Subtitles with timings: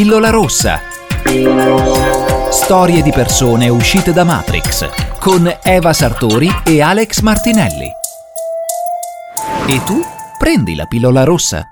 [0.00, 0.80] Pillola rossa.
[2.52, 7.90] Storie di persone uscite da Matrix con Eva Sartori e Alex Martinelli.
[9.66, 10.00] E tu
[10.38, 11.64] prendi la pillola rossa.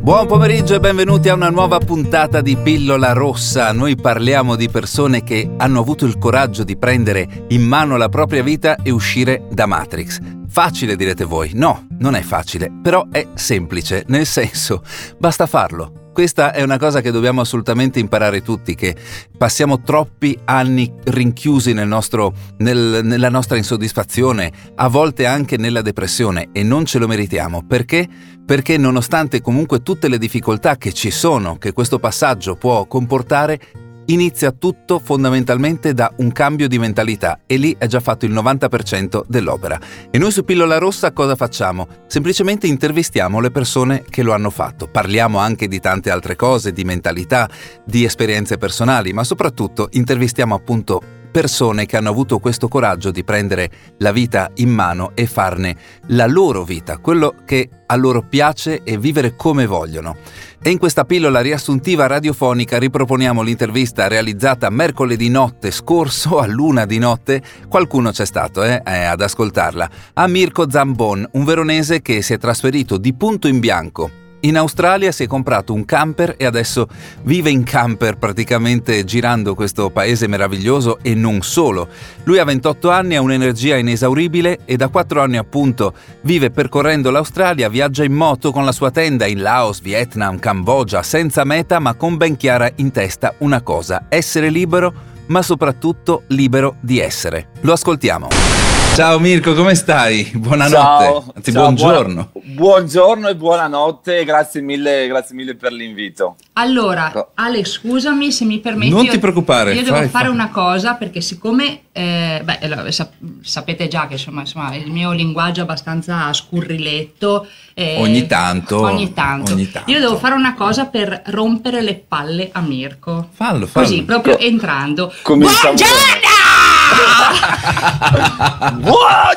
[0.00, 3.70] Buon pomeriggio e benvenuti a una nuova puntata di Pillola Rossa.
[3.72, 8.42] Noi parliamo di persone che hanno avuto il coraggio di prendere in mano la propria
[8.42, 10.18] vita e uscire da Matrix.
[10.48, 14.82] Facile direte voi, no, non è facile, però è semplice, nel senso,
[15.18, 16.03] basta farlo.
[16.14, 18.94] Questa è una cosa che dobbiamo assolutamente imparare tutti, che
[19.36, 26.50] passiamo troppi anni rinchiusi nel nostro, nel, nella nostra insoddisfazione, a volte anche nella depressione
[26.52, 27.64] e non ce lo meritiamo.
[27.66, 28.08] Perché?
[28.46, 33.58] Perché nonostante comunque tutte le difficoltà che ci sono, che questo passaggio può comportare,
[34.06, 39.22] inizia tutto fondamentalmente da un cambio di mentalità e lì è già fatto il 90%
[39.26, 39.78] dell'opera.
[40.10, 41.86] E noi su Pillola Rossa cosa facciamo?
[42.06, 46.84] Semplicemente intervistiamo le persone che lo hanno fatto, parliamo anche di tante altre cose, di
[46.84, 47.48] mentalità,
[47.84, 53.68] di esperienze personali, ma soprattutto intervistiamo appunto persone che hanno avuto questo coraggio di prendere
[53.98, 55.74] la vita in mano e farne
[56.06, 60.14] la loro vita, quello che a loro piace e vivere come vogliono.
[60.62, 66.98] E in questa pillola riassuntiva radiofonica riproponiamo l'intervista realizzata mercoledì notte scorso a luna di
[66.98, 72.32] notte, qualcuno c'è stato eh, eh, ad ascoltarla, a Mirko Zambon, un veronese che si
[72.32, 76.86] è trasferito di punto in bianco in Australia si è comprato un camper e adesso
[77.22, 81.88] vive in camper praticamente girando questo paese meraviglioso e non solo.
[82.24, 87.68] Lui ha 28 anni, ha un'energia inesauribile e da 4 anni appunto vive percorrendo l'Australia,
[87.68, 92.16] viaggia in moto con la sua tenda in Laos, Vietnam, Cambogia, senza meta ma con
[92.16, 97.48] ben chiara in testa una cosa, essere libero ma soprattutto libero di essere.
[97.62, 98.63] Lo ascoltiamo.
[98.94, 100.30] Ciao Mirko, come stai?
[100.34, 102.30] Buonanotte, ciao, anzi ciao, buongiorno.
[102.32, 106.36] Buona, buongiorno e buonanotte, grazie mille, grazie mille per l'invito.
[106.52, 108.92] Allora, Alex, scusami se mi permetti.
[108.92, 109.74] Non ti preoccupare.
[109.74, 110.34] Io devo fai, fare fai.
[110.34, 115.58] una cosa perché siccome, eh, beh, sap- sapete già che insomma, insomma, il mio linguaggio
[115.58, 117.48] è abbastanza scurriletto.
[117.74, 118.80] Eh, ogni tanto.
[118.80, 119.54] Ogni tanto.
[119.54, 119.90] Ogni tanto.
[119.90, 123.30] Io devo fare una cosa per rompere le palle a Mirko.
[123.32, 123.86] Fallo, fallo.
[123.88, 125.12] Così, proprio entrando.
[125.22, 126.33] Cominciamo Buongiorno!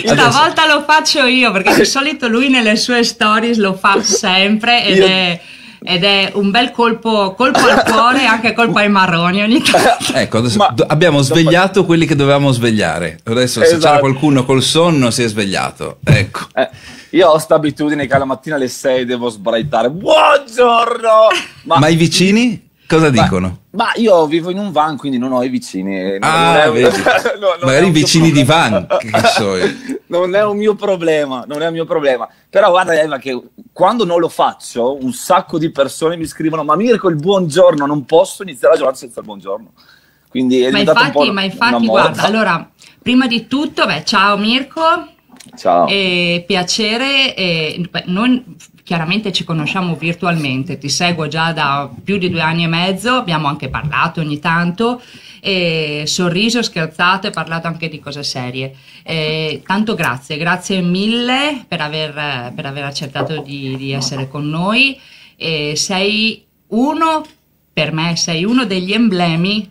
[0.04, 5.02] Stavolta lo faccio io perché di solito lui nelle sue stories lo fa sempre ed,
[5.02, 5.40] è,
[5.82, 10.12] ed è un bel colpo, colpo al cuore e anche colpo ai marroni ogni tanto.
[10.14, 13.20] Ecco, adesso Ma- abbiamo svegliato quelli che dovevamo svegliare.
[13.24, 14.00] Adesso se c'era Esatto.
[14.00, 15.98] qualcuno col sonno si è svegliato.
[16.04, 16.40] Ecco.
[16.54, 16.68] Eh,
[17.10, 19.90] io ho sta abitudine che alla mattina alle 6 devo sbraitare.
[19.90, 21.28] Buongiorno!
[21.64, 23.58] Ma, i vicini cosa ma- dicono?
[23.70, 26.16] ma io vivo in un van, quindi non ho i vicini.
[26.18, 26.96] Ah, non è vedi.
[27.38, 29.68] no, Magari mio vicini di van, che so io.
[30.08, 32.28] non è un mio problema, non è un mio problema.
[32.48, 33.40] Però guarda Eva che
[33.72, 38.04] quando non lo faccio, un sacco di persone mi scrivono "Ma Mirko, il buongiorno, non
[38.04, 39.72] posso iniziare la giornata senza il buongiorno".
[40.28, 42.70] Quindi è Ma infatti, un po' ma infatti guarda, allora,
[43.02, 44.82] prima di tutto, beh, ciao Mirko,
[45.60, 45.86] Ciao.
[45.88, 48.42] e piacere, e, noi
[48.82, 53.46] chiaramente ci conosciamo virtualmente, ti seguo già da più di due anni e mezzo, abbiamo
[53.46, 55.02] anche parlato ogni tanto,
[55.40, 58.74] e sorriso, scherzato e parlato anche di cose serie.
[59.02, 64.98] E tanto grazie, grazie mille per aver, per aver accettato di, di essere con noi.
[65.36, 67.24] E sei uno,
[67.72, 69.70] per me, sei uno degli emblemi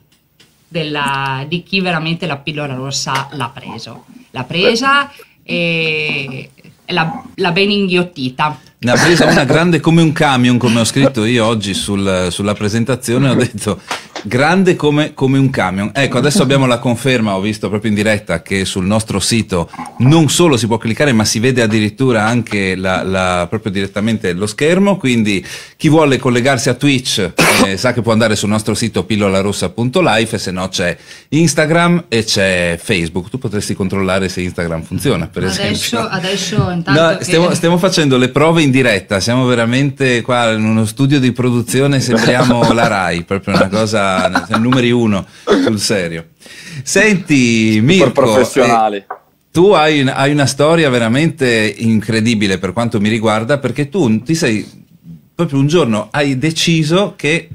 [0.68, 4.06] della- di chi veramente la pillola rossa l'ha preso.
[4.32, 5.12] L'ha presa
[5.50, 6.50] e
[6.88, 8.60] l'ha, l'ha ben inghiottita.
[8.82, 12.54] Ne ha presa una grande come un camion, come ho scritto io oggi sul- sulla
[12.54, 13.30] presentazione.
[13.30, 13.82] Ho detto
[14.24, 15.92] grande come, come un camion.
[15.94, 17.36] Ecco, adesso abbiamo la conferma.
[17.36, 19.70] Ho visto proprio in diretta che sul nostro sito
[20.00, 24.46] non solo si può cliccare, ma si vede addirittura anche la- la- proprio direttamente lo
[24.48, 24.98] schermo.
[24.98, 25.46] Quindi
[25.78, 27.32] chi vuole collegarsi a Twitch
[27.66, 30.96] eh, sa che può andare sul nostro sito pillolarossa.life, se no c'è
[31.30, 33.30] Instagram e c'è Facebook.
[33.30, 36.00] Tu potresti controllare se Instagram funziona, per Adesso, esempio.
[36.10, 40.64] adesso intanto No, che- stiamo, stiamo facendo le prove in diretta, siamo veramente qua in
[40.64, 44.08] uno studio di produzione, sembriamo la RAI, proprio una cosa,
[44.58, 46.28] numeri uno sul serio.
[46.84, 48.98] Senti, Mirko, professionali.
[48.98, 49.06] eh,
[49.52, 54.66] tu hai, hai una storia veramente incredibile per quanto mi riguarda, perché tu ti sei,
[55.34, 57.50] proprio un giorno hai deciso che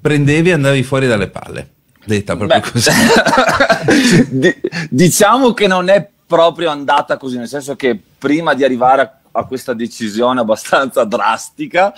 [0.00, 1.68] prendevi e andavi fuori dalle palle.
[2.04, 2.90] Detta proprio Beh, così.
[4.30, 4.54] di-
[4.90, 9.44] diciamo che non è proprio andata così, nel senso che prima di arrivare a, a
[9.44, 11.92] questa decisione abbastanza drastica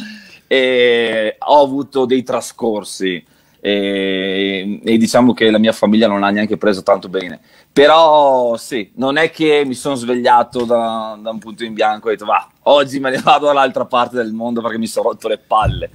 [0.47, 3.25] eh, ho avuto dei trascorsi.
[3.61, 7.41] E, e, diciamo che la mia famiglia non ha neanche preso tanto bene.
[7.73, 12.13] Però sì, non è che mi sono svegliato da, da un punto in bianco e
[12.13, 15.29] ho detto va, oggi me ne vado dall'altra parte del mondo perché mi sono rotto
[15.29, 15.91] le palle.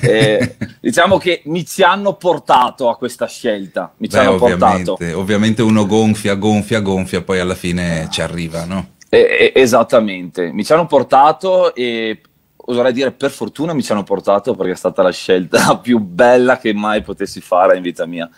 [0.00, 4.90] e, diciamo che mi ci hanno portato a questa scelta, mi ci Beh, hanno ovviamente,
[4.90, 5.18] portato.
[5.18, 8.98] Ovviamente uno gonfia, gonfia, gonfia, poi alla fine ci arriva, no?
[9.08, 12.20] Eh, esattamente, mi ci hanno portato e
[12.66, 16.58] oserei dire per fortuna mi ci hanno portato perché è stata la scelta più bella
[16.58, 18.28] che mai potessi fare in vita mia.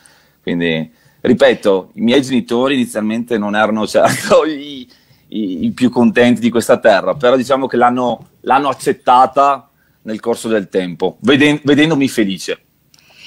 [0.43, 0.91] Quindi,
[1.21, 4.89] ripeto, i miei genitori inizialmente non erano certo i,
[5.29, 9.69] i, i più contenti di questa terra, però diciamo che l'hanno, l'hanno accettata
[10.03, 12.61] nel corso del tempo, veden- vedendomi felice.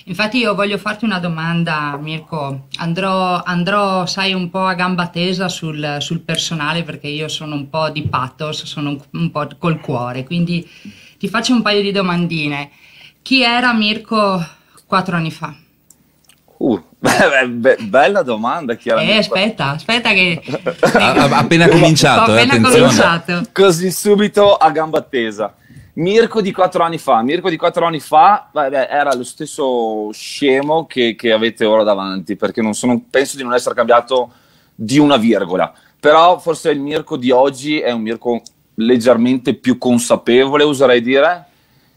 [0.07, 2.67] Infatti io voglio farti una domanda, Mirko.
[2.77, 7.69] Andrò, andrò sai, un po' a gamba tesa sul, sul, personale perché io sono un
[7.71, 10.67] po' di pathos, sono un, un, po' col cuore, quindi
[11.17, 12.69] ti faccio un paio di domandine.
[13.23, 14.45] Chi era Mirko
[14.85, 15.55] quattro anni fa?
[16.57, 18.75] Uh, be- be- bella domanda.
[18.75, 20.39] Chi era eh, aspetta, aspetta che...
[20.93, 22.79] ha appena cominciato, Ho eh, appena attenzione.
[22.79, 23.41] cominciato.
[23.51, 25.55] Così subito a gamba tesa.
[25.95, 30.85] Mirko di quattro anni fa, Mirko di quattro anni fa beh, era lo stesso scemo
[30.87, 34.31] che, che, avete ora davanti, perché sono, penso di non essere cambiato
[34.73, 35.73] di una virgola.
[35.97, 38.41] Però forse il Mirko di oggi è un Mirko
[38.75, 41.45] leggermente più consapevole, oserei dire,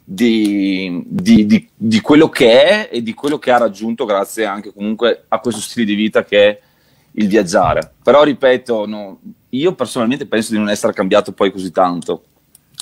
[0.04, 4.72] di, di, di, di, quello che è e di quello che ha raggiunto grazie anche
[4.72, 6.60] comunque a questo stile di vita che è
[7.12, 7.94] il viaggiare.
[8.00, 9.18] Però ripeto, no,
[9.50, 12.22] io personalmente penso di non essere cambiato poi così tanto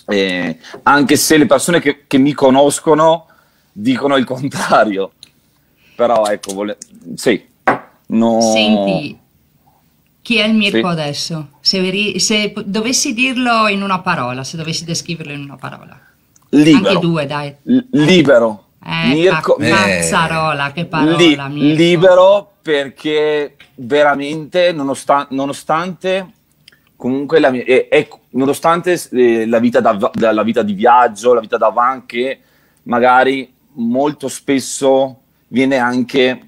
[0.07, 3.27] eh, anche se le persone che, che, mi conoscono
[3.73, 5.13] dicono il contrario.
[5.95, 6.79] Però ecco, vole...
[7.17, 7.45] sì.
[8.09, 8.41] No...
[8.41, 9.19] Senti,
[10.23, 10.85] chi è il Mirko sì.
[10.85, 11.49] adesso?
[11.61, 15.99] Se, se, dovessi dirlo in una parola, se dovessi descriverlo in una parola.
[16.51, 16.89] Libero.
[16.89, 17.55] Anche due, dai.
[17.63, 18.65] L- libero.
[18.85, 21.17] Eh, Mirko, cazzarola, che parola.
[21.17, 26.35] Li- libero perché veramente, nonostan- nonostante
[26.97, 31.41] comunque la mia, è, è, nonostante eh, la, vita da, la vita di viaggio, la
[31.41, 32.41] vita da van che
[32.85, 36.41] magari molto spesso viene anche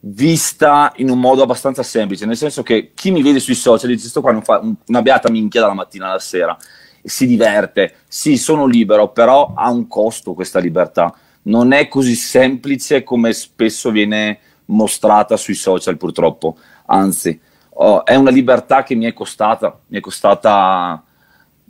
[0.00, 4.08] vista in un modo abbastanza semplice, nel senso che chi mi vede sui social dice
[4.08, 6.56] sto qua non fa una beata minchia dalla mattina alla sera,
[7.02, 13.02] si diverte, sì sono libero, però ha un costo questa libertà, non è così semplice
[13.02, 16.56] come spesso viene mostrata sui social purtroppo,
[16.86, 17.38] anzi
[17.82, 21.02] oh, è una libertà che mi è costata, mi è costata,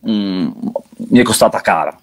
[0.09, 0.51] mm,
[1.09, 1.97] mi è costata cara.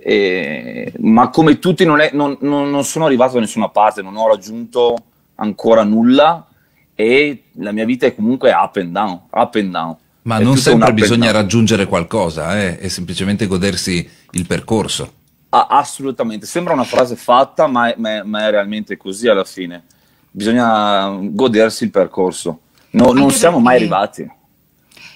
[0.00, 4.16] E, ma come tutti non, è, non, non, non, sono arrivato da nessuna parte, non
[4.16, 4.96] ho raggiunto
[5.36, 6.46] ancora nulla
[6.94, 9.96] e la mia vita è comunque up and down, up and down.
[10.22, 12.78] Ma è non sempre bisogna raggiungere qualcosa, eh?
[12.78, 15.14] è semplicemente godersi il percorso.
[15.48, 19.44] Ah, assolutamente, sembra una frase fatta, ma è, ma, è, ma è realmente così alla
[19.44, 19.82] fine.
[20.30, 22.60] Bisogna godersi il percorso.
[22.90, 24.36] No, non siamo mai arrivati.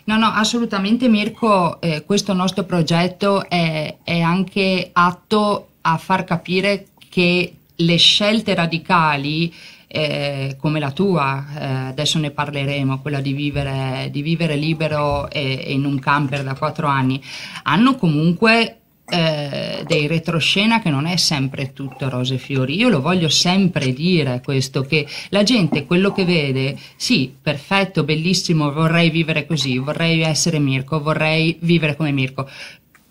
[0.04, 6.88] No, no, assolutamente Mirko, eh, questo nostro progetto è, è, anche atto a far capire
[7.08, 9.54] che le scelte radicali
[9.86, 15.62] eh, come la tua, eh, adesso ne parleremo, quella di vivere, di vivere libero e,
[15.64, 17.22] e in un camper da quattro anni,
[17.64, 22.76] hanno comunque eh, dei retroscena che non è sempre tutto rose e fiori.
[22.76, 28.72] Io lo voglio sempre dire questo, che la gente quello che vede, sì, perfetto, bellissimo,
[28.72, 32.48] vorrei vivere così, vorrei essere Mirko, vorrei vivere come Mirko.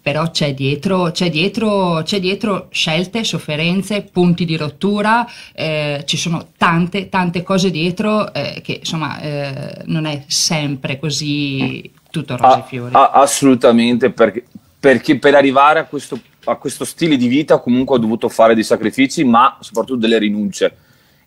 [0.04, 6.48] Però c'è dietro, c'è, dietro, c'è dietro scelte, sofferenze, punti di rottura, eh, ci sono
[6.58, 12.64] tante, tante cose dietro eh, che insomma eh, non è sempre così tutto rose e
[12.68, 12.96] fiori.
[12.96, 14.46] Ah, assolutamente, perché
[14.82, 18.64] perché per arrivare a questo, a questo, stile di vita comunque ho dovuto fare dei
[18.64, 20.76] sacrifici, ma soprattutto delle rinunce.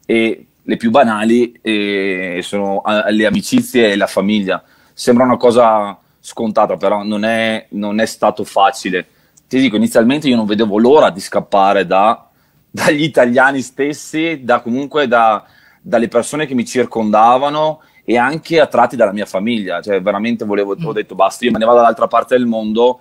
[0.04, 4.60] E le più banali eh, sono le amicizie e la famiglia.
[4.92, 9.06] Sembra una cosa scontata, però non è, non è stato facile.
[9.46, 12.28] Ti dico, inizialmente io non vedevo l'ora di scappare da,
[12.68, 15.44] dagli italiani stessi, da comunque da,
[15.80, 19.80] dalle persone che mi circondavano e anche attratti dalla mia famiglia.
[19.80, 22.98] Cioè, veramente volevo, ho detto basta, io me ne vado dall'altra parte del mondo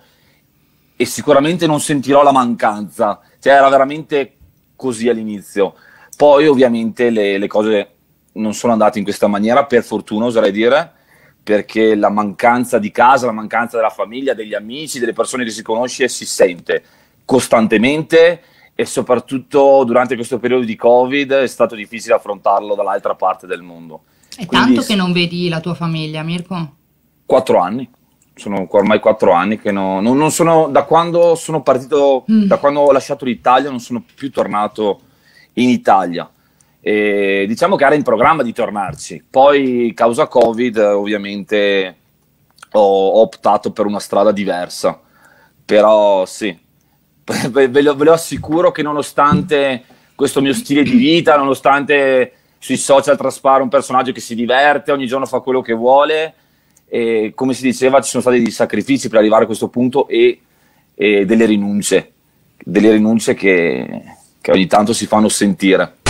[0.96, 3.20] e sicuramente non sentirò la mancanza.
[3.40, 4.36] Cioè, era veramente
[4.76, 5.74] così all'inizio.
[6.16, 7.88] Poi, ovviamente, le, le cose
[8.34, 10.92] non sono andate in questa maniera, per fortuna, oserei dire,
[11.42, 15.62] perché la mancanza di casa, la mancanza della famiglia, degli amici, delle persone che si
[15.62, 16.82] conosce si sente
[17.24, 18.42] costantemente
[18.74, 24.02] e soprattutto durante questo periodo di Covid è stato difficile affrontarlo dall'altra parte del mondo.
[24.36, 26.74] È Quindi, tanto che non vedi la tua famiglia, Mirko?
[27.24, 27.88] Quattro anni
[28.34, 32.44] sono ormai quattro anni che no, non, non, sono, da quando sono partito, mm.
[32.44, 35.00] da quando ho lasciato l'Italia non sono più tornato
[35.54, 36.28] in Italia.
[36.80, 39.24] E diciamo che era in programma di tornarci.
[39.30, 41.96] Poi, causa Covid, ovviamente
[42.72, 45.00] ho, ho optato per una strada diversa.
[45.64, 46.56] Però sì,
[47.50, 52.76] ve, ve, lo, ve lo assicuro che nonostante questo mio stile di vita, nonostante sui
[52.76, 56.34] social traspare un personaggio che si diverte, ogni giorno fa quello che vuole,
[56.94, 60.38] e come si diceva ci sono stati dei sacrifici per arrivare a questo punto e,
[60.94, 62.12] e delle rinunce,
[62.64, 64.02] delle rinunce che,
[64.40, 66.03] che ogni tanto si fanno sentire.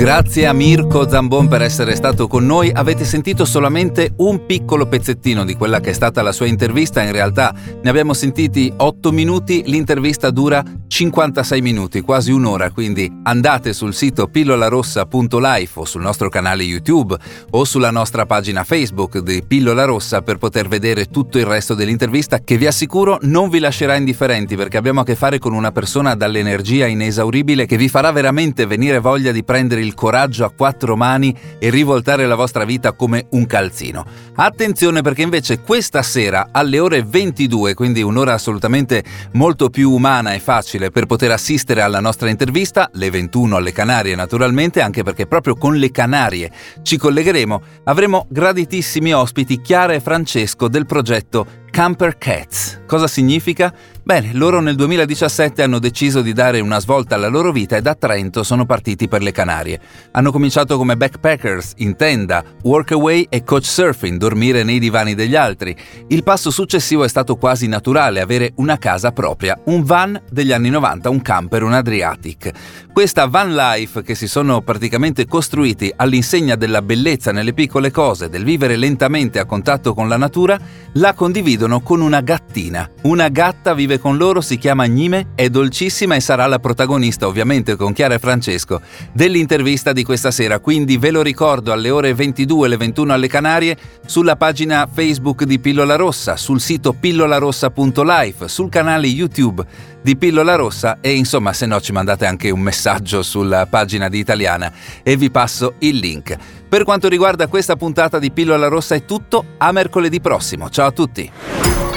[0.00, 2.70] Grazie a Mirko Zambon per essere stato con noi.
[2.72, 7.02] Avete sentito solamente un piccolo pezzettino di quella che è stata la sua intervista.
[7.02, 9.62] In realtà ne abbiamo sentiti 8 minuti.
[9.66, 12.70] L'intervista dura 56 minuti, quasi un'ora.
[12.70, 17.16] Quindi andate sul sito pillolarossa.life o sul nostro canale YouTube
[17.50, 22.38] o sulla nostra pagina Facebook di Pillola Rossa per poter vedere tutto il resto dell'intervista
[22.38, 26.14] che vi assicuro non vi lascerà indifferenti perché abbiamo a che fare con una persona
[26.14, 30.96] dall'energia inesauribile che vi farà veramente venire voglia di prendere il il coraggio a quattro
[30.96, 34.06] mani e rivoltare la vostra vita come un calzino.
[34.36, 40.38] Attenzione perché invece questa sera alle ore 22, quindi un'ora assolutamente molto più umana e
[40.38, 45.56] facile per poter assistere alla nostra intervista, le 21 alle Canarie naturalmente, anche perché proprio
[45.56, 46.50] con le Canarie
[46.82, 52.80] ci collegheremo, avremo graditissimi ospiti Chiara e Francesco del progetto Camper Cats.
[52.84, 53.72] Cosa significa?
[54.02, 57.94] Bene, loro nel 2017 hanno deciso di dare una svolta alla loro vita e da
[57.94, 59.78] Trento sono partiti per le Canarie.
[60.10, 65.76] Hanno cominciato come backpackers, in tenda, workaway e coach surfing, dormire nei divani degli altri.
[66.08, 70.70] Il passo successivo è stato quasi naturale, avere una casa propria, un van degli anni
[70.70, 72.50] 90, un camper, un Adriatic.
[72.92, 78.42] Questa van life che si sono praticamente costruiti all'insegna della bellezza nelle piccole cose, del
[78.42, 80.58] vivere lentamente a contatto con la natura,
[80.94, 82.88] la condividono con una gattina.
[83.02, 87.76] Una gatta vive con loro, si chiama Gnime, è dolcissima e sarà la protagonista, ovviamente
[87.76, 88.80] con Chiara e Francesco,
[89.12, 90.58] dell'intervista di questa sera.
[90.58, 93.76] Quindi ve lo ricordo alle ore 22 e le 21 alle Canarie
[94.06, 99.64] sulla pagina Facebook di Pillola Rossa, sul sito pillolarossa.life, sul canale YouTube
[100.02, 104.18] di Pillola Rossa e insomma se no ci mandate anche un messaggio sulla pagina di
[104.18, 106.36] Italiana e vi passo il link.
[106.70, 110.70] Per quanto riguarda questa puntata di Pillola Rossa è tutto, a mercoledì prossimo.
[110.70, 111.28] Ciao a tutti.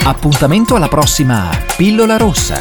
[0.06, 2.60] Appuntamento alla prossima Pillola Rossa.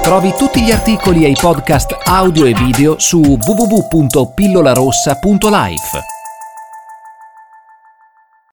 [0.00, 6.17] Trovi tutti gli articoli e i podcast audio e video su www.pillolarossa.life.